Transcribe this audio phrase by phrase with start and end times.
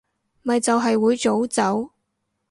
[0.41, 1.91] 咪就係會早走